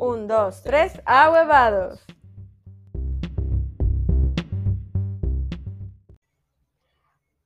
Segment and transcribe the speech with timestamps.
[0.00, 1.98] Un, dos, tres, ahuevados.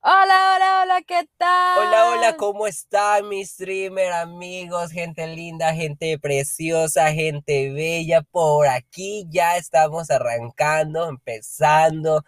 [0.03, 1.79] Hola, hola, hola, ¿qué tal?
[1.79, 4.91] Hola, hola, ¿cómo están mis streamer amigos?
[4.91, 8.21] Gente linda, gente preciosa, gente bella.
[8.21, 12.23] Por aquí ya estamos arrancando, empezando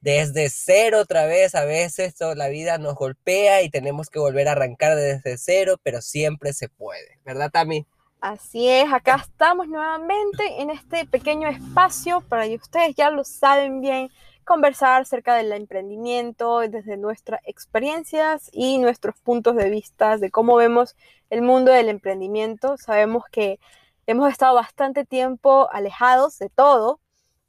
[0.00, 1.56] desde cero otra vez.
[1.56, 5.80] A veces toda la vida nos golpea y tenemos que volver a arrancar desde cero,
[5.82, 7.18] pero siempre se puede.
[7.24, 7.84] ¿Verdad, Tami?
[8.24, 13.82] Así es, acá estamos nuevamente en este pequeño espacio para que ustedes ya lo saben
[13.82, 14.08] bien,
[14.46, 20.96] conversar acerca del emprendimiento desde nuestras experiencias y nuestros puntos de vista de cómo vemos
[21.28, 22.78] el mundo del emprendimiento.
[22.78, 23.60] Sabemos que
[24.06, 27.00] hemos estado bastante tiempo alejados de todo,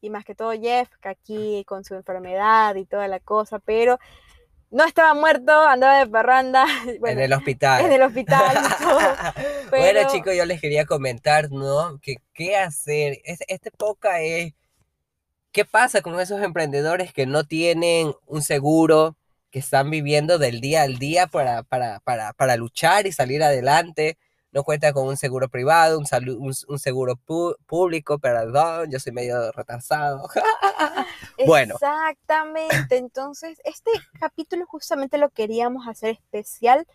[0.01, 3.97] y más que todo Jeff, que aquí con su enfermedad y toda la cosa, pero
[4.75, 6.65] no estaba muerto, andaba de parranda.
[7.05, 7.85] en el hospital.
[7.85, 8.57] En el hospital.
[9.69, 11.99] Bueno, chicos, yo les quería comentar, ¿no?
[12.01, 13.19] Que qué hacer.
[13.25, 14.53] Este poca es.
[15.51, 19.17] ¿Qué pasa con esos emprendedores que no tienen un seguro,
[19.51, 24.17] que están viviendo del día al día para, para, para, para luchar y salir adelante?
[24.55, 26.05] No cuenta con un seguro privado, un,
[26.69, 27.17] un, seguro
[27.67, 30.29] público, perdón, yo soy medio retrasado.
[31.45, 31.73] bueno.
[31.73, 36.87] Exactamente, entonces este capítulo justamente lo queríamos hacer especial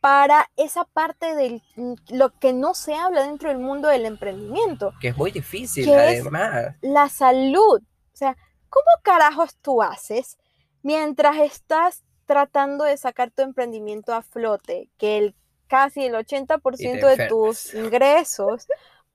[0.00, 4.92] para esa parte de mm, lo que no se habla dentro del mundo del emprendimiento.
[5.00, 6.74] Que es muy difícil, además.
[6.80, 7.82] la salud.
[7.82, 8.36] O sea,
[8.68, 10.38] ¿cómo carajos tú haces
[10.82, 14.90] mientras estás tratando de sacar tu emprendimiento a flote?
[14.98, 15.36] Que el
[15.66, 18.66] casi el 80% de tus ingresos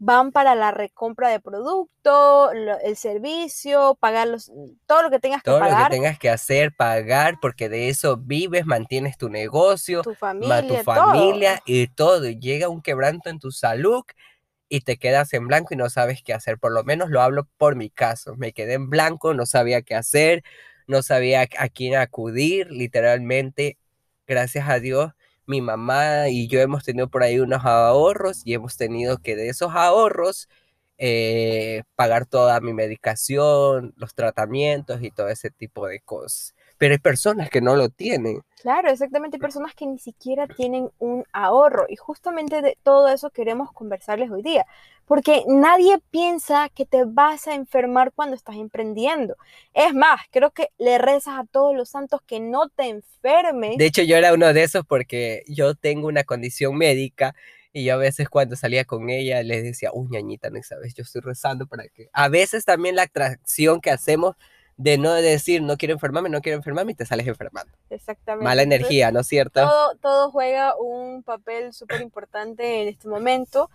[0.03, 4.51] van para la recompra de producto, el servicio, pagar los,
[4.87, 5.69] todo lo que tengas que pagar.
[5.69, 10.15] Todo lo que tengas que hacer, pagar, porque de eso vives, mantienes tu negocio, tu
[10.15, 12.27] familia, tu familia y todo.
[12.27, 14.01] Y llega un quebranto en tu salud
[14.69, 16.57] y te quedas en blanco y no sabes qué hacer.
[16.57, 18.35] Por lo menos lo hablo por mi caso.
[18.37, 20.43] Me quedé en blanco, no sabía qué hacer,
[20.87, 23.77] no sabía a quién acudir, literalmente,
[24.25, 25.11] gracias a Dios
[25.45, 29.49] mi mamá y yo hemos tenido por ahí unos ahorros y hemos tenido que de
[29.49, 30.49] esos ahorros
[30.97, 36.97] eh, pagar toda mi medicación, los tratamientos y todo ese tipo de cosas pero hay
[36.97, 38.41] personas que no lo tienen.
[38.59, 43.29] Claro, exactamente, hay personas que ni siquiera tienen un ahorro y justamente de todo eso
[43.29, 44.65] queremos conversarles hoy día,
[45.05, 49.35] porque nadie piensa que te vas a enfermar cuando estás emprendiendo.
[49.75, 53.77] Es más, creo que le rezas a todos los santos que no te enfermes.
[53.77, 57.35] De hecho, yo era uno de esos porque yo tengo una condición médica
[57.73, 61.03] y yo a veces cuando salía con ella les decía, uy, ñañita, no sabes, yo
[61.03, 62.09] estoy rezando para que...
[62.11, 64.35] A veces también la atracción que hacemos
[64.81, 67.71] de no decir no quiero enfermarme, no quiero enfermarme y te sales enfermando.
[67.89, 68.43] Exactamente.
[68.43, 69.61] Mala energía, ¿no es cierto?
[69.61, 73.69] Todo, todo juega un papel súper importante en este momento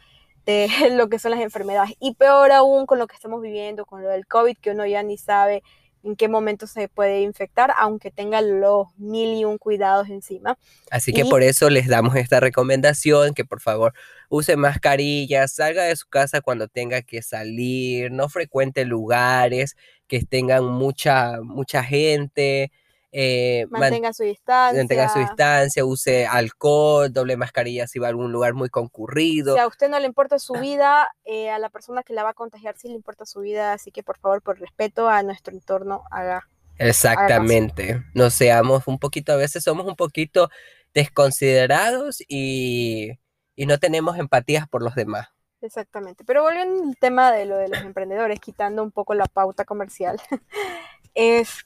[0.46, 1.94] de lo que son las enfermedades.
[2.00, 5.04] Y peor aún con lo que estamos viviendo, con lo del COVID, que uno ya
[5.04, 5.62] ni sabe
[6.06, 10.56] en qué momento se puede infectar, aunque tenga los mil y un cuidados encima.
[10.90, 13.92] Así que por eso les damos esta recomendación, que por favor
[14.28, 20.64] use mascarillas, salga de su casa cuando tenga que salir, no frecuente lugares que tengan
[20.64, 22.70] mucha, mucha gente,
[23.18, 24.78] eh, mantenga su distancia.
[24.78, 29.54] Mantenga su distancia, use alcohol, doble mascarilla si va a algún lugar muy concurrido.
[29.54, 32.30] Si a usted no le importa su vida, eh, a la persona que la va
[32.30, 35.54] a contagiar sí le importa su vida, así que por favor, por respeto a nuestro
[35.54, 36.46] entorno, haga.
[36.76, 38.04] Exactamente.
[38.12, 40.50] no seamos un poquito, a veces somos un poquito
[40.92, 43.12] desconsiderados y,
[43.54, 45.28] y no tenemos empatías por los demás.
[45.62, 46.22] Exactamente.
[46.22, 50.20] Pero volviendo al tema de lo de los emprendedores, quitando un poco la pauta comercial,
[51.14, 51.64] es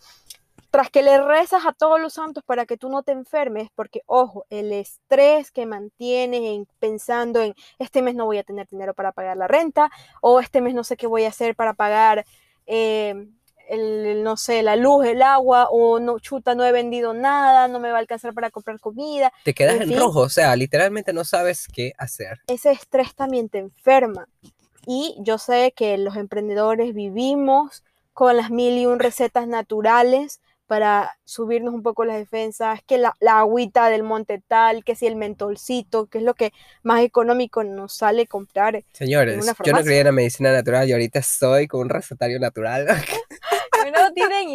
[0.70, 4.02] tras que le rezas a todos los santos para que tú no te enfermes, porque
[4.06, 9.12] ojo, el estrés que mantienes pensando en este mes no voy a tener dinero para
[9.12, 12.24] pagar la renta, o este mes no sé qué voy a hacer para pagar,
[12.66, 13.28] eh,
[13.68, 17.78] el, no sé, la luz, el agua, o no, chuta, no he vendido nada, no
[17.78, 19.32] me va a alcanzar para comprar comida.
[19.44, 22.40] Te quedas en, rojo, o sea, literalmente no sabes qué hacer.
[22.48, 24.28] Ese estrés también te enferma.
[24.86, 30.40] Y yo sé que los emprendedores vivimos con las mil y un recetas naturales
[30.70, 35.16] para subirnos un poco las defensas, que la, agüita del monte tal, que si el
[35.16, 36.52] mentolcito, que es lo que
[36.84, 38.84] más económico nos sale comprar.
[38.92, 42.86] Señores, yo no creía en la medicina natural y ahorita soy con un recetario natural.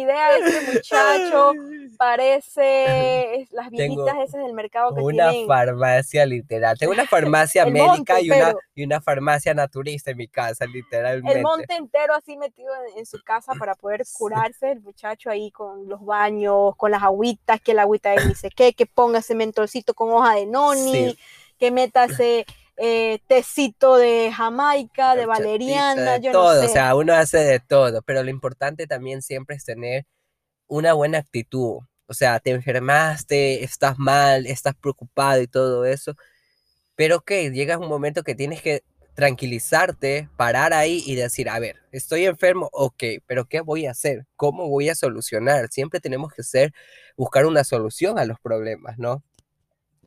[0.06, 1.52] idea de este muchacho,
[1.98, 6.78] parece las viejitas esas del mercado que una farmacia literal.
[6.78, 11.38] Tengo una farmacia médica y, una, y una farmacia naturista en mi casa, literalmente.
[11.38, 15.88] El monte entero así metido en, su casa para poder curarse el muchacho ahí con
[15.88, 19.34] los baños, con las agüitas, que la agüita de ni sé qué, que ponga ese
[19.34, 21.16] mentolcito con hoja de noni,
[21.58, 22.46] que métase
[22.76, 26.66] eh, tecito de Jamaica, de valeriana, de yo todo, no sé.
[26.66, 30.06] o sea, uno hace de todo, pero lo importante también siempre es tener
[30.66, 31.80] una buena actitud.
[32.08, 36.14] O sea, te enfermaste, estás mal, estás preocupado y todo eso,
[36.94, 38.82] pero que llega un momento que tienes que
[39.14, 44.26] tranquilizarte, parar ahí y decir, a ver, estoy enfermo, ok, pero ¿qué voy a hacer?
[44.36, 45.68] ¿Cómo voy a solucionar?
[45.70, 46.72] Siempre tenemos que ser,
[47.16, 49.24] buscar una solución a los problemas, ¿no?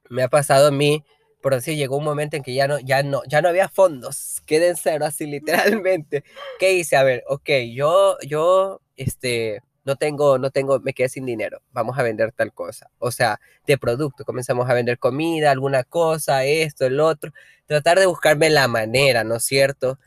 [0.10, 1.04] Me ha pasado a mí,
[1.42, 4.42] por decir, llegó un momento en que ya no, ya no, ya no había fondos,
[4.46, 6.24] queden cero, así literalmente.
[6.60, 6.98] ¿Qué hice?
[6.98, 11.98] A ver, ok, yo, yo, este, no tengo, no tengo, me quedé sin dinero, vamos
[11.98, 12.90] a vender tal cosa.
[13.00, 17.32] O sea, de producto, comenzamos a vender comida, alguna cosa, esto, el otro,
[17.66, 19.98] tratar de buscarme la manera, ¿no es cierto?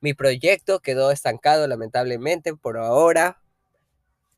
[0.00, 3.40] Mi proyecto quedó estancado lamentablemente por ahora,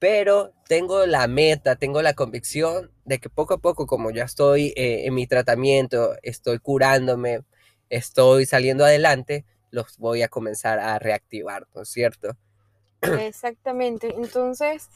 [0.02, 4.72] pero tengo la meta, tengo la convicción de que poco a poco, como ya estoy
[4.74, 7.44] eh, en mi tratamiento, estoy curándome,
[7.88, 12.36] estoy saliendo adelante, los voy a comenzar a reactivar, ¿no es cierto?
[13.00, 14.12] Exactamente.
[14.16, 14.90] Entonces,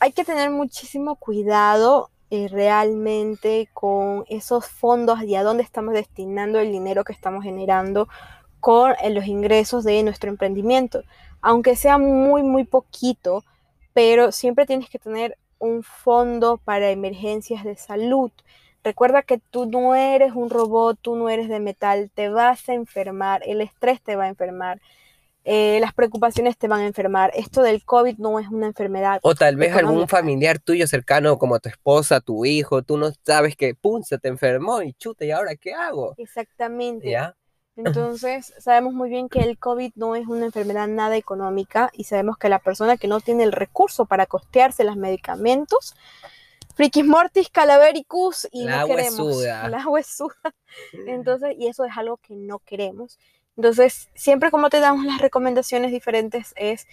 [0.00, 6.58] hay que tener muchísimo cuidado eh, realmente con esos fondos y a dónde estamos destinando
[6.58, 8.08] el dinero que estamos generando
[8.60, 11.02] con eh, los ingresos de nuestro emprendimiento.
[11.42, 13.44] Aunque sea muy, muy poquito,
[13.92, 18.30] pero siempre tienes que tener un fondo para emergencias de salud.
[18.84, 22.74] Recuerda que tú no eres un robot, tú no eres de metal, te vas a
[22.74, 24.80] enfermar, el estrés te va a enfermar,
[25.44, 27.30] eh, las preocupaciones te van a enfermar.
[27.34, 29.20] Esto del COVID no es una enfermedad.
[29.22, 33.54] O tal vez algún familiar tuyo cercano como tu esposa, tu hijo, tú no sabes
[33.54, 36.14] que, pum, se te enfermó y chuta, ¿y ahora qué hago?
[36.16, 37.08] Exactamente.
[37.08, 37.36] ¿Ya?
[37.76, 42.36] Entonces, sabemos muy bien que el COVID no es una enfermedad nada económica y sabemos
[42.36, 45.94] que la persona que no tiene el recurso para costearse los medicamentos,
[46.74, 49.20] frikis mortis, calavericus y La no queremos.
[49.20, 49.68] huesuda.
[49.68, 50.54] La huesuda.
[51.06, 53.18] Entonces, y eso es algo que no queremos.
[53.56, 56.86] Entonces, siempre como te damos las recomendaciones diferentes es,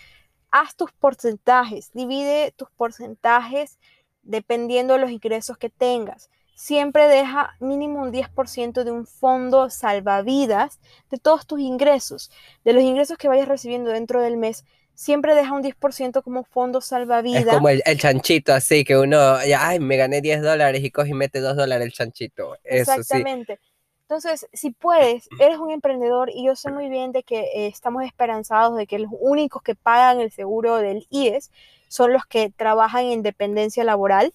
[0.51, 3.79] haz tus porcentajes, divide tus porcentajes
[4.23, 6.29] dependiendo de los ingresos que tengas.
[6.59, 12.31] Siempre deja mínimo un 10% de un fondo salvavidas de todos tus ingresos,
[12.65, 14.65] de los ingresos que vayas recibiendo dentro del mes.
[14.93, 17.55] Siempre deja un 10% como fondo Es salvavidas.
[17.55, 21.11] como el, el chanchito, así que uno, ya, ay, me gané 10 dólares y coge
[21.11, 22.57] y mete 2 dólares el chanchito.
[22.65, 22.99] Eso sí.
[22.99, 23.57] Exactamente.
[24.01, 28.03] Entonces, si puedes, eres un emprendedor y yo sé muy bien de que eh, estamos
[28.03, 31.51] esperanzados de que los únicos que pagan el seguro del IES
[31.87, 34.33] son los que trabajan en dependencia laboral,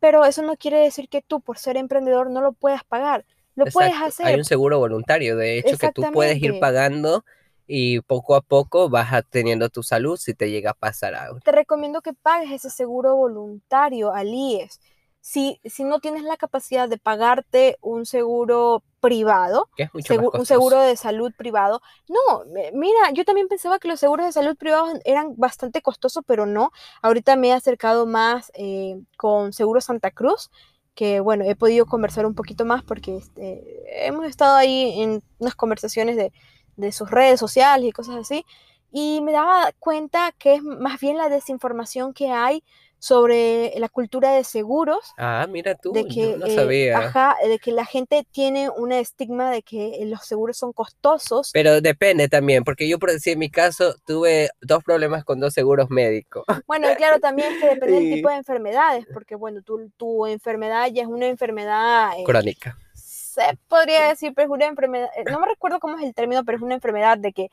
[0.00, 3.24] pero eso no quiere decir que tú, por ser emprendedor, no lo puedas pagar.
[3.54, 4.26] Lo puedes hacer.
[4.26, 7.24] Hay un seguro voluntario, de hecho, que tú puedes ir pagando
[7.66, 11.40] y poco a poco vas teniendo tu salud si te llega a pasar algo.
[11.40, 14.80] Te recomiendo que pagues ese seguro voluntario al IES.
[15.20, 20.24] Si, si no tienes la capacidad de pagarte un seguro privado, Que es mucho más
[20.24, 21.80] segu- un seguro de salud privado.
[22.08, 26.46] No, mira, yo también pensaba que los seguros de salud privados eran bastante costosos, pero
[26.46, 26.70] no.
[27.02, 30.50] Ahorita me he acercado más eh, con Seguro Santa Cruz,
[30.94, 33.62] que bueno, he podido conversar un poquito más porque este,
[34.06, 36.32] hemos estado ahí en unas conversaciones de,
[36.76, 38.44] de sus redes sociales y cosas así.
[38.90, 42.64] Y me daba cuenta que es más bien la desinformación que hay
[43.00, 46.98] sobre la cultura de seguros Ah, mira tú, de que, no eh, sabía.
[46.98, 51.50] ajá, de que la gente tiene un estigma de que los seguros son costosos.
[51.52, 55.54] Pero depende también, porque yo por decir en mi caso tuve dos problemas con dos
[55.54, 56.44] seguros médicos.
[56.66, 58.14] Bueno, claro, también que depende del Sí.
[58.16, 62.76] tipo de enfermedades, porque bueno, tu, tu enfermedad ya es una enfermedad, eh, Crónica.
[62.94, 66.44] se podría decir, pero es una enfermedad, eh, no me recuerdo cómo es el término,
[66.44, 67.48] pero es una enfermedad de que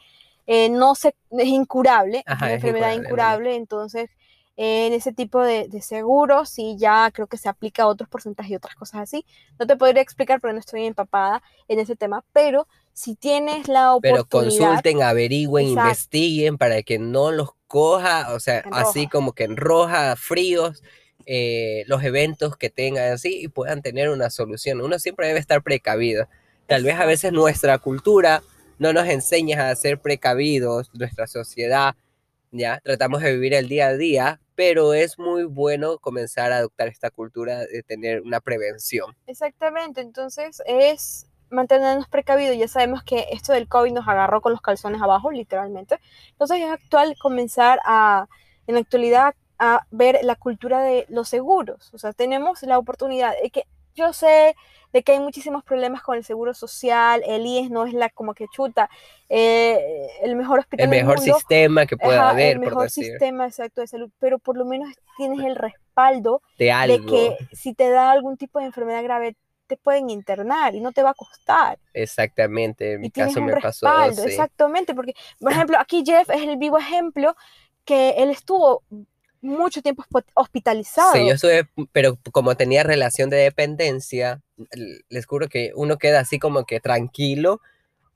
[0.48, 3.06] eh, no se, es incurable, Ajá, una es enfermedad incurable,
[3.54, 4.10] incurable, entonces
[4.58, 8.52] en ese tipo de, de seguros sí ya creo que se aplica a otros porcentajes
[8.52, 9.26] y otras cosas así.
[9.60, 13.98] No te podría explicar porque no estoy empapada en ese tema, pero si tienes la
[14.02, 15.88] Pero oportunidad, consulten, averigüen, Exacto.
[15.90, 20.82] investiguen para que no los coja, o sea, así como que en roja, fríos,
[21.26, 24.80] eh, los eventos que tengan así y puedan tener una solución.
[24.80, 26.30] Uno siempre debe estar precavido.
[26.68, 28.42] Tal vez a veces nuestra cultura
[28.80, 31.96] no nos enseña a ser precavidos, nuestra sociedad,
[32.52, 36.88] ya, tratamos de vivir el día a día, pero es muy bueno comenzar a adoptar
[36.88, 39.16] esta cultura de tener una prevención.
[39.28, 42.58] Exactamente, entonces es mantenernos precavidos.
[42.58, 46.00] Ya sabemos que esto del COVID nos agarró con los calzones abajo, literalmente.
[46.32, 48.28] Entonces es actual comenzar a,
[48.68, 51.94] en la actualidad, a ver la cultura de los seguros.
[51.94, 54.56] O sea, tenemos la oportunidad de que yo sé
[54.96, 58.34] de que hay muchísimos problemas con el seguro social, el IES no es la como
[58.34, 58.90] que chuta,
[59.28, 62.68] eh, el mejor hospital El del mejor mundo, sistema que pueda ajá, haber, el por
[62.70, 64.88] mejor decir, sistema exacto de salud, pero por lo menos
[65.18, 69.36] tienes el respaldo de que si te da algún tipo de enfermedad grave,
[69.68, 71.78] te pueden internar y no te va a costar.
[71.94, 74.30] Exactamente, en mi caso un me pasó, respaldo, sí.
[74.30, 77.36] exactamente, porque, por ejemplo, aquí Jeff es el vivo ejemplo
[77.84, 78.82] que él estuvo
[79.42, 81.12] mucho tiempo hospitalizado.
[81.12, 84.42] Sí, yo estuve, pero como tenía relación de dependencia,
[85.10, 87.62] les juro que uno queda así como que tranquilo.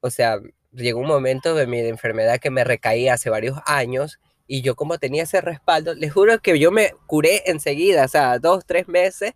[0.02, 0.40] O sea,
[0.72, 4.98] llegó un momento de mi enfermedad que me recaía hace varios años y yo como
[4.98, 9.34] tenía ese respaldo, les juro que yo me curé enseguida, o sea, dos, tres meses,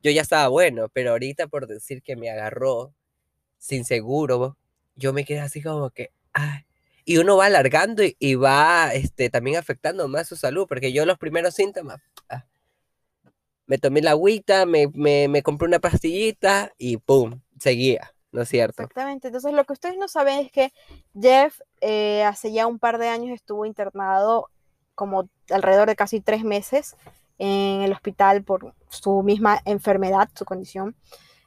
[0.00, 2.94] yo ya estaba bueno, pero ahorita por decir que me agarró
[3.58, 4.56] sin seguro,
[4.94, 6.60] yo me quedé así como que, ay,
[7.04, 11.04] y uno va alargando y, y va este, también afectando más su salud, porque yo
[11.04, 12.44] los primeros síntomas, ah,
[13.66, 17.40] me tomé la agüita, me, me, me compré una pastillita y ¡pum!
[17.58, 18.82] Seguía, ¿no es cierto?
[18.82, 19.28] Exactamente.
[19.28, 20.72] Entonces, lo que ustedes no saben es que
[21.18, 24.50] Jeff eh, hace ya un par de años estuvo internado
[24.94, 26.96] como alrededor de casi tres meses
[27.38, 30.94] en el hospital por su misma enfermedad, su condición.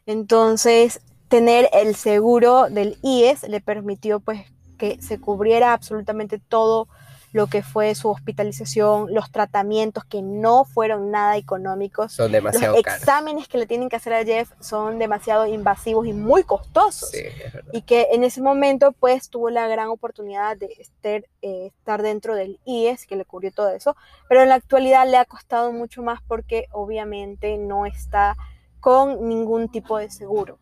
[0.06, 4.42] Entonces, tener el seguro del IES le permitió pues
[4.78, 6.88] que se cubriera absolutamente todo
[7.36, 12.14] lo que fue su hospitalización, los tratamientos que no fueron nada económicos.
[12.14, 13.02] Son Los demasiado caros.
[13.02, 17.20] exámenes que le tienen que hacer a Jeff son demasiado invasivos y muy costosos Sí,
[17.20, 17.72] es verdad.
[17.74, 22.36] y que en ese momento pues tuvo la gran oportunidad de estar, eh, estar dentro
[22.36, 23.98] del IES que le cubrió todo eso,
[24.30, 28.38] pero en la actualidad le ha costado mucho más porque obviamente no está
[28.80, 30.58] con ningún tipo de seguro,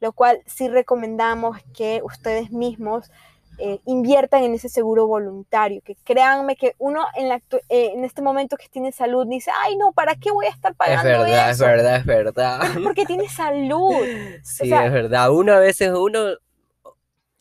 [0.00, 3.10] lo cual sí recomendamos que ustedes mismos
[3.58, 7.36] eh, inviertan en ese seguro voluntario, que créanme que uno en, la,
[7.68, 10.72] eh, en este momento que tiene salud dice, ay no, ¿para qué voy a estar
[10.72, 12.60] Es pagando verdad, es verdad, es verdad.
[12.82, 13.92] Porque tiene salud.
[14.44, 15.30] Sí, sea- es verdad.
[15.32, 16.20] Uno a veces, uno,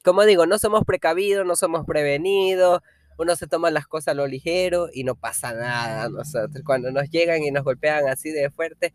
[0.03, 2.81] como digo, no somos precavidos, no somos prevenidos,
[3.17, 6.09] uno se toma las cosas a lo ligero y no pasa nada.
[6.09, 8.93] Nosotros, cuando nos llegan y nos golpean así de fuerte,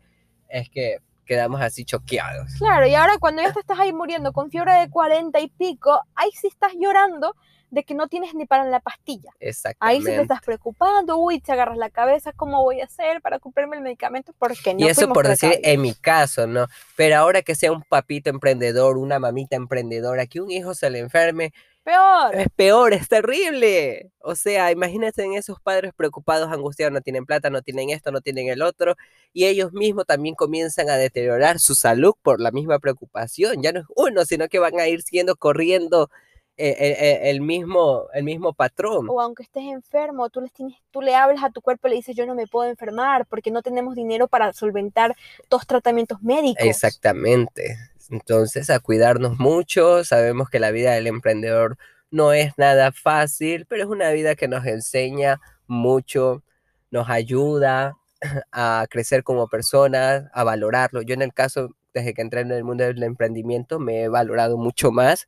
[0.49, 2.53] es que quedamos así choqueados.
[2.57, 6.01] Claro, y ahora cuando ya te estás ahí muriendo con fiebre de 40 y pico,
[6.15, 7.35] ahí sí estás llorando
[7.73, 9.31] de que no tienes ni para la pastilla.
[9.79, 13.39] Ahí sí te estás preocupando, uy, te agarras la cabeza, ¿cómo voy a hacer para
[13.39, 14.31] comprarme el medicamento?
[14.37, 16.67] Porque no y eso por decir en mi caso, ¿no?
[16.95, 20.99] Pero ahora que sea un papito emprendedor, una mamita emprendedora, que un hijo se le
[20.99, 21.51] enferme,
[21.83, 22.35] Peor.
[22.35, 24.11] es peor, es terrible.
[24.19, 28.21] O sea, imagínense en esos padres preocupados, angustiados, no tienen plata, no tienen esto, no
[28.21, 28.95] tienen el otro,
[29.33, 33.61] y ellos mismos también comienzan a deteriorar su salud por la misma preocupación.
[33.61, 36.09] Ya no es uno, sino que van a ir siguiendo corriendo
[36.55, 39.09] eh, eh, eh, el, mismo, el mismo patrón.
[39.09, 41.95] O aunque estés enfermo, tú, les tienes, tú le hablas a tu cuerpo y le
[41.95, 45.15] dices, yo no me puedo enfermar porque no tenemos dinero para solventar
[45.49, 46.63] dos tratamientos médicos.
[46.63, 47.75] Exactamente.
[48.09, 50.03] Entonces, a cuidarnos mucho.
[50.03, 51.77] Sabemos que la vida del emprendedor
[52.11, 56.43] no es nada fácil, pero es una vida que nos enseña mucho,
[56.91, 57.93] nos ayuda
[58.51, 61.01] a crecer como personas, a valorarlo.
[61.01, 64.57] Yo en el caso, desde que entré en el mundo del emprendimiento, me he valorado
[64.57, 65.27] mucho más.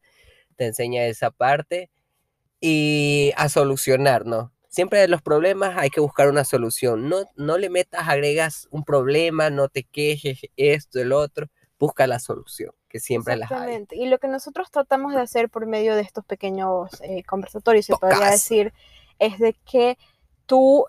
[0.58, 1.90] Te enseña esa parte
[2.62, 4.52] y a solucionar, ¿no?
[4.70, 7.10] Siempre de los problemas hay que buscar una solución.
[7.10, 11.48] No, no le metas, agregas un problema, no te quejes, esto, el otro.
[11.80, 13.58] Busca la solución, que siempre las hay.
[13.58, 13.96] Exactamente.
[13.98, 17.96] Y lo que nosotros tratamos de hacer por medio de estos pequeños eh, conversatorios, se
[17.96, 18.74] podría decir,
[19.20, 19.98] es de que
[20.46, 20.86] tú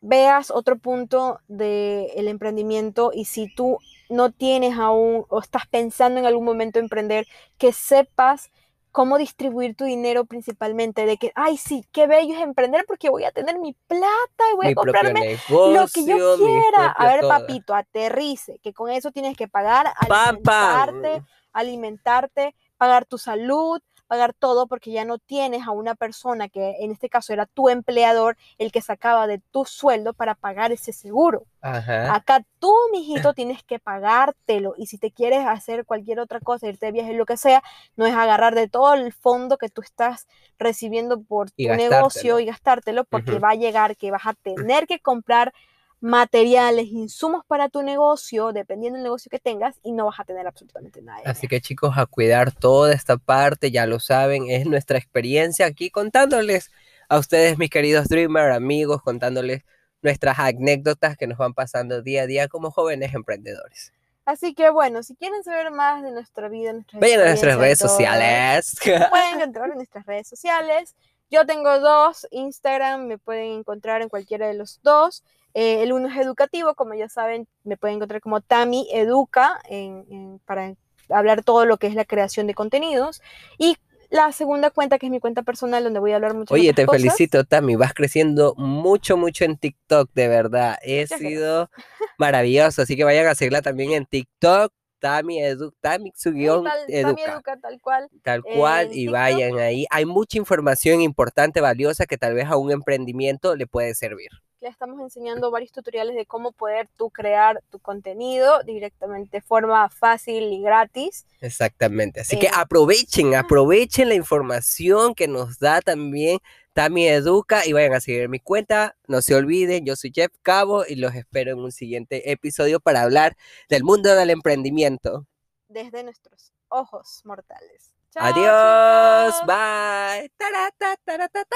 [0.00, 3.78] veas otro punto del emprendimiento y si tú
[4.08, 7.26] no tienes aún o estás pensando en algún momento emprender,
[7.58, 8.50] que sepas
[8.96, 13.24] cómo distribuir tu dinero principalmente, de que, ay, sí, qué bello es emprender porque voy
[13.24, 16.92] a tener mi plata y voy Mi a comprarme negocio, lo que yo quiera.
[16.92, 21.22] A ver, papito, aterrice, que con eso tienes que pagar, alimentarte,
[21.52, 26.90] alimentarte, pagar tu salud, pagar todo, porque ya no tienes a una persona que en
[26.90, 31.44] este caso era tu empleador el que sacaba de tu sueldo para pagar ese seguro.
[31.60, 32.14] Ajá.
[32.14, 34.74] Acá tú, mijito, tienes que pagártelo.
[34.76, 37.62] Y si te quieres hacer cualquier otra cosa, irte de viaje, lo que sea,
[37.96, 40.26] no es agarrar de todo el fondo que tú estás
[40.58, 44.86] recibiendo por Y tu negocio y gastártelo, porque va a llegar que vas a tener
[44.86, 45.52] que comprar
[46.00, 50.46] materiales, insumos para tu negocio, dependiendo del negocio que tengas, y no vas a tener
[50.46, 51.22] absolutamente nada.
[51.24, 55.90] Así que chicos, a cuidar toda esta parte, ya lo saben, es nuestra experiencia aquí
[55.90, 56.70] contándoles
[57.08, 59.62] a ustedes, mis queridos Dreamer, amigos, contándoles
[60.02, 63.92] nuestras anécdotas que nos van pasando día a día como jóvenes emprendedores.
[64.24, 67.78] Así que bueno, si quieren saber más de nuestra vida, nuestras Vayan a nuestras redes
[67.78, 68.76] sociales.
[69.10, 70.96] pueden encontrar en nuestras redes sociales.
[71.30, 75.24] Yo tengo dos, Instagram, me pueden encontrar en cualquiera de los dos.
[75.54, 80.04] Eh, el uno es educativo, como ya saben, me pueden encontrar como Tami Educa en-
[80.10, 80.74] en- para
[81.08, 83.22] hablar todo lo que es la creación de contenidos.
[83.58, 83.76] Y
[84.10, 86.86] la segunda cuenta, que es mi cuenta personal, donde voy a hablar mucho Oye, te
[86.86, 90.78] felicito, Tami, vas creciendo mucho, mucho en TikTok, de verdad.
[90.82, 91.70] He sido
[92.18, 94.72] maravilloso, así que vayan a seguirla también en TikTok.
[94.98, 97.42] Tami, edu, Tami su guion tal, Tami educa.
[97.60, 98.08] Tal cual.
[98.22, 99.12] Tal cual, en y TikTok.
[99.12, 99.86] vayan ahí.
[99.90, 104.30] Hay mucha información importante, valiosa, que tal vez a un emprendimiento le puede servir.
[104.66, 109.88] Le estamos enseñando varios tutoriales de cómo poder tú crear tu contenido directamente de forma
[109.90, 111.24] fácil y gratis.
[111.40, 112.22] Exactamente.
[112.22, 116.40] Así que Eh, aprovechen, aprovechen la información que nos da también
[116.72, 118.96] Tami Educa y vayan a seguir mi cuenta.
[119.06, 123.02] No se olviden, yo soy Jeff Cabo y los espero en un siguiente episodio para
[123.02, 123.36] hablar
[123.68, 125.26] del mundo del emprendimiento.
[125.68, 127.92] desde nuestros ojos mortales.
[128.10, 129.46] Chao, Adiós, chicos.
[129.46, 130.30] bye.